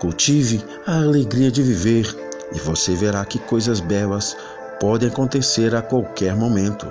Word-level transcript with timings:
Cultive 0.00 0.64
a 0.86 0.98
alegria 0.98 1.50
de 1.50 1.60
viver 1.60 2.06
e 2.52 2.58
você 2.60 2.94
verá 2.94 3.24
que 3.24 3.38
coisas 3.40 3.80
belas 3.80 4.36
podem 4.78 5.08
acontecer 5.08 5.74
a 5.74 5.82
qualquer 5.82 6.36
momento. 6.36 6.86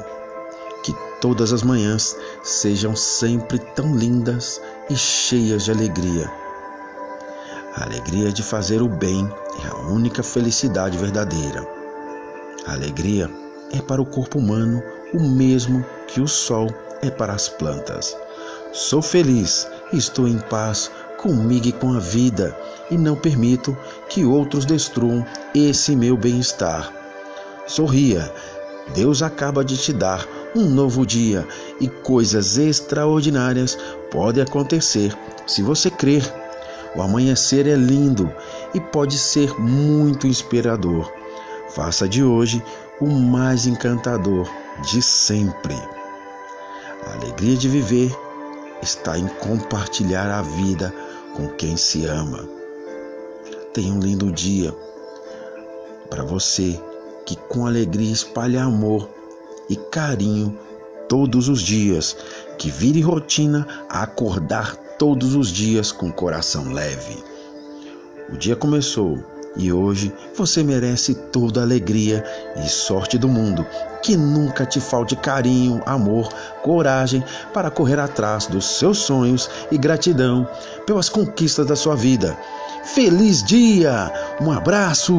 Que 0.84 0.94
todas 1.22 1.54
as 1.54 1.64
manhãs 1.64 2.18
sejam 2.44 2.98
sempre 2.98 3.60
tão 3.76 3.96
lindas 3.96 4.62
e 4.90 4.96
cheias 4.96 5.64
de 5.64 5.72
alegria. 5.72 6.30
A 7.76 7.84
alegria 7.84 8.32
de 8.32 8.44
fazer 8.44 8.82
o 8.82 8.90
bem 8.90 9.30
é 9.64 9.68
a 9.68 9.78
única 9.88 10.22
felicidade 10.22 10.98
verdadeira. 10.98 11.66
A 12.66 12.74
alegria 12.74 13.32
é 13.72 13.82
para 13.82 14.02
o 14.02 14.06
corpo 14.06 14.40
humano 14.40 14.84
o 15.14 15.22
mesmo 15.22 15.86
que 16.08 16.20
o 16.20 16.28
sol 16.28 16.68
é 17.02 17.10
para 17.10 17.32
as 17.32 17.48
plantas. 17.48 18.18
Sou 18.74 19.02
feliz, 19.02 19.66
estou 19.94 20.28
em 20.28 20.40
paz 20.40 20.92
comigo 21.18 21.68
e 21.68 21.72
com 21.72 21.94
a 21.94 22.00
vida 22.00 22.56
e 22.90 22.98
não 22.98 23.16
permito 23.16 23.78
que 24.10 24.24
outros 24.26 24.66
destruam 24.66 25.26
esse 25.54 25.96
meu 25.96 26.16
bem-estar. 26.16 26.92
Sorria, 27.68 28.32
Deus 28.94 29.22
acaba 29.22 29.64
de 29.64 29.78
te 29.78 29.92
dar 29.92 30.26
um 30.56 30.70
novo 30.70 31.06
dia 31.06 31.46
e 31.80 31.88
coisas 31.88 32.58
extraordinárias 32.58 33.78
podem 34.10 34.44
acontecer 34.44 35.16
se 35.46 35.62
você 35.62 35.90
crer. 35.90 36.24
O 36.96 37.02
amanhecer 37.02 37.68
é 37.68 37.76
lindo 37.76 38.32
e 38.74 38.80
pode 38.80 39.18
ser 39.18 39.54
muito 39.60 40.26
inspirador. 40.26 41.12
Faça 41.70 42.08
de 42.08 42.24
hoje 42.24 42.64
o 43.00 43.08
mais 43.08 43.68
encantador 43.68 44.50
de 44.90 45.02
sempre. 45.02 45.76
A 47.06 47.14
alegria 47.14 47.56
de 47.56 47.70
viver 47.70 48.16
está 48.82 49.18
em 49.18 49.28
compartilhar 49.28 50.32
a 50.32 50.42
vida 50.42 50.94
com 51.36 51.48
quem 51.50 51.78
se 51.78 52.06
ama. 52.06 52.57
Tenha 53.78 53.94
um 53.94 54.00
lindo 54.00 54.32
dia 54.32 54.74
para 56.10 56.24
você 56.24 56.82
que 57.28 57.36
com 57.36 57.68
alegria 57.68 58.12
espalha 58.12 58.64
amor 58.64 59.08
e 59.70 59.76
carinho 59.76 60.58
todos 61.08 61.48
os 61.48 61.62
dias, 61.62 62.18
que 62.58 62.72
vire 62.72 63.02
rotina 63.02 63.86
acordar 63.88 64.76
todos 64.98 65.36
os 65.36 65.50
dias 65.50 65.92
com 65.92 66.12
coração 66.12 66.74
leve. 66.74 67.24
O 68.34 68.36
dia 68.36 68.56
começou 68.56 69.24
e 69.58 69.72
hoje 69.72 70.14
você 70.36 70.64
merece 70.64 71.14
toda 71.14 71.60
a 71.60 71.64
alegria 71.64 72.24
e 72.64 72.70
sorte 72.70 73.18
do 73.18 73.28
mundo. 73.28 73.66
Que 74.02 74.16
nunca 74.16 74.66
te 74.66 74.80
falte 74.80 75.16
carinho, 75.16 75.82
amor, 75.86 76.32
coragem 76.62 77.24
para 77.54 77.72
correr 77.72 78.00
atrás 78.00 78.46
dos 78.46 78.66
seus 78.66 79.00
sonhos 79.00 79.50
e 79.72 79.78
gratidão 79.78 80.48
pelas 80.86 81.10
conquistas 81.10 81.66
da 81.66 81.76
sua 81.76 81.96
vida. 81.96 82.38
Feliz 82.84 83.44
dia! 83.44 84.12
Um 84.40 84.52
abraço! 84.52 85.14